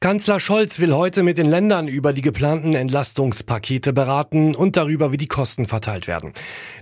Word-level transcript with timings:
Kanzler 0.00 0.40
Scholz 0.40 0.78
will 0.78 0.92
heute 0.92 1.22
mit 1.22 1.38
den 1.38 1.48
Ländern 1.48 1.88
über 1.88 2.12
die 2.12 2.20
geplanten 2.20 2.74
Entlastungspakete 2.74 3.94
beraten 3.94 4.54
und 4.54 4.76
darüber, 4.76 5.10
wie 5.10 5.16
die 5.16 5.26
Kosten 5.26 5.66
verteilt 5.66 6.06
werden. 6.06 6.32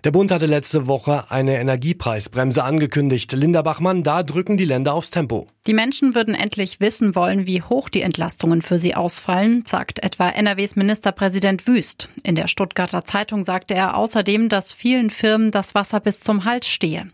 Der 0.03 0.11
Bund 0.11 0.33
hatte 0.33 0.47
letzte 0.47 0.89
Woche 0.89 1.31
eine 1.31 1.57
Energiepreisbremse 1.61 2.65
angekündigt. 2.65 3.33
Linda 3.33 3.63
Bachmann, 3.63 4.03
da 4.03 4.25
drücken 4.25 4.57
die 4.57 4.65
Länder 4.65 4.95
aufs 4.95 5.11
Tempo. 5.11 5.47
Die 5.69 5.75
Menschen 5.75 6.17
würden 6.17 6.35
endlich 6.35 6.81
wissen 6.81 7.15
wollen, 7.15 7.47
wie 7.47 7.63
hoch 7.63 7.89
die 7.89 8.03
Entlastungen 8.03 8.63
für 8.63 8.81
sie 8.81 8.97
ausfallen, 8.97 9.63
sagt 9.65 10.03
etwa 10.03 10.29
NRWs 10.29 10.75
Ministerpräsident 10.75 11.69
Wüst. 11.69 12.09
In 12.25 12.35
der 12.35 12.49
Stuttgarter 12.49 13.05
Zeitung 13.05 13.45
sagte 13.45 13.75
er 13.75 13.97
außerdem, 13.97 14.49
dass 14.49 14.73
vielen 14.73 15.11
Firmen 15.11 15.53
das 15.53 15.77
Wasser 15.77 16.01
bis 16.01 16.19
zum 16.19 16.45
Hals 16.45 16.69
stehe. 16.69 17.07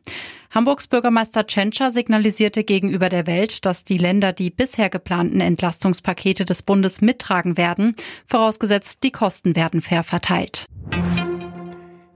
Hamburgs 0.52 0.88
Bürgermeister 0.88 1.46
Tschentscher 1.46 1.92
signalisierte 1.92 2.64
gegenüber 2.64 3.08
der 3.08 3.28
Welt, 3.28 3.64
dass 3.64 3.84
die 3.84 3.98
Länder 3.98 4.32
die 4.32 4.50
bisher 4.50 4.91
geplanten 4.91 5.41
Entlastungspakete 5.41 6.45
des 6.45 6.64
Bundes 6.64 7.00
mittragen 7.00 7.56
werden, 7.56 7.95
vorausgesetzt 8.27 9.05
die 9.05 9.12
Kosten 9.12 9.55
werden 9.55 9.80
fair 9.80 10.02
verteilt. 10.02 10.66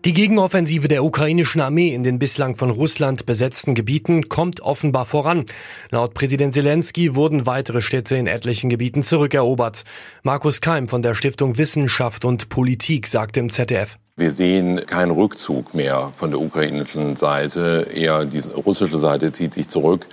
Die 0.05 0.12
Gegenoffensive 0.12 0.89
der 0.89 1.05
ukrainischen 1.05 1.61
Armee 1.61 1.95
in 1.95 2.02
den 2.02 2.19
bislang 2.19 2.56
von 2.56 2.70
Russland 2.70 3.25
besetzten 3.25 3.75
Gebieten 3.75 4.28
kommt 4.28 4.61
offenbar 4.61 5.06
voran. 5.06 5.47
Laut 5.91 6.12
Präsident 6.12 6.53
Zelensky 6.53 7.14
wurden 7.14 7.47
weitere 7.47 7.80
Städte 7.80 8.16
in 8.16 8.27
etlichen 8.27 8.69
Gebieten 8.69 9.03
zurückerobert. 9.05 9.84
Markus 10.25 10.61
Keim 10.61 10.89
von 10.89 11.03
der 11.03 11.14
Stiftung 11.14 11.56
Wissenschaft 11.56 12.25
und 12.25 12.48
Politik 12.51 13.06
sagte 13.06 13.41
im 13.41 13.48
ZDF. 13.48 13.97
Wir 14.17 14.31
sehen 14.31 14.87
keinen 14.87 15.11
Rückzug 15.11 15.75
mehr 15.75 16.12
von 16.15 16.31
der 16.31 16.41
ukrainischen 16.41 17.17
Seite. 17.17 17.89
Eher 17.93 18.25
die 18.25 18.39
russische 18.39 18.98
Seite 18.98 19.33
zieht 19.33 19.53
sich 19.53 19.67
zurück. 19.67 20.06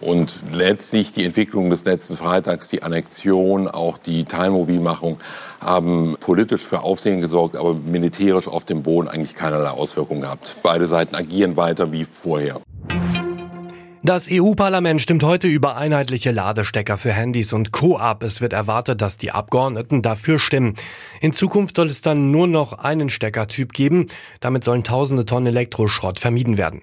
Und 0.00 0.36
letztlich 0.52 1.12
die 1.12 1.24
Entwicklung 1.24 1.68
des 1.68 1.84
letzten 1.84 2.16
Freitags, 2.16 2.68
die 2.68 2.84
Annexion, 2.84 3.66
auch 3.66 3.98
die 3.98 4.24
Teilmobilmachung 4.24 5.18
haben 5.60 6.16
politisch 6.20 6.64
für 6.64 6.82
Aufsehen 6.82 7.20
gesorgt, 7.20 7.56
aber 7.56 7.74
militärisch 7.74 8.46
auf 8.46 8.64
dem 8.64 8.84
Boden 8.84 9.08
eigentlich 9.08 9.34
keinerlei 9.34 9.70
Auswirkungen 9.70 10.20
gehabt. 10.20 10.54
Beide 10.62 10.86
Seiten 10.86 11.16
agieren 11.16 11.56
weiter 11.56 11.90
wie 11.90 12.04
vorher. 12.04 12.60
Das 14.02 14.28
EU-Parlament 14.30 15.02
stimmt 15.02 15.22
heute 15.22 15.46
über 15.46 15.76
einheitliche 15.76 16.30
Ladestecker 16.30 16.96
für 16.96 17.12
Handys 17.12 17.52
und 17.52 17.70
Co. 17.70 17.98
ab. 17.98 18.22
Es 18.22 18.40
wird 18.40 18.54
erwartet, 18.54 19.02
dass 19.02 19.18
die 19.18 19.30
Abgeordneten 19.30 20.00
dafür 20.00 20.38
stimmen. 20.38 20.72
In 21.20 21.34
Zukunft 21.34 21.76
soll 21.76 21.88
es 21.88 22.00
dann 22.00 22.30
nur 22.30 22.46
noch 22.46 22.72
einen 22.72 23.10
Steckertyp 23.10 23.74
geben. 23.74 24.06
Damit 24.40 24.64
sollen 24.64 24.84
tausende 24.84 25.26
Tonnen 25.26 25.48
Elektroschrott 25.48 26.18
vermieden 26.18 26.56
werden. 26.56 26.80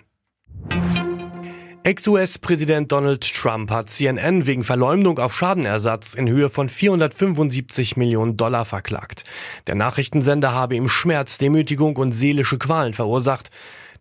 Ex-US-Präsident 1.81 2.91
Donald 2.91 3.33
Trump 3.33 3.71
hat 3.71 3.89
CNN 3.89 4.45
wegen 4.45 4.63
Verleumdung 4.63 5.17
auf 5.17 5.33
Schadenersatz 5.33 6.13
in 6.13 6.29
Höhe 6.29 6.49
von 6.49 6.69
475 6.69 7.97
Millionen 7.97 8.37
Dollar 8.37 8.65
verklagt. 8.65 9.23
Der 9.65 9.75
Nachrichtensender 9.75 10.51
habe 10.53 10.75
ihm 10.75 10.87
Schmerz, 10.87 11.39
Demütigung 11.39 11.95
und 11.95 12.11
seelische 12.11 12.59
Qualen 12.59 12.93
verursacht. 12.93 13.49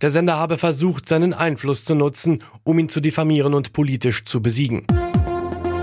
Der 0.01 0.11
Sender 0.11 0.37
habe 0.37 0.59
versucht, 0.59 1.09
seinen 1.09 1.33
Einfluss 1.33 1.85
zu 1.85 1.95
nutzen, 1.95 2.43
um 2.65 2.79
ihn 2.79 2.89
zu 2.89 3.01
diffamieren 3.01 3.55
und 3.55 3.73
politisch 3.73 4.25
zu 4.25 4.43
besiegen. 4.43 4.87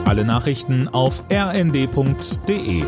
Alle 0.06 0.26
Nachrichten 0.26 0.88
auf 0.88 1.24
rnd.de 1.32 2.84